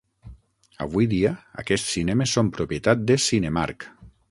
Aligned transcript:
Avui 0.85 1.07
dia 1.11 1.33
aquests 1.65 1.93
cinemes 1.97 2.35
són 2.39 2.51
propietat 2.57 3.07
de 3.13 3.21
Cinemark. 3.29 3.89